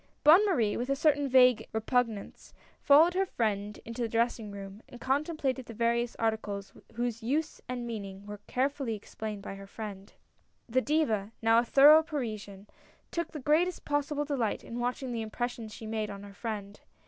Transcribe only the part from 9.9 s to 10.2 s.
A NEW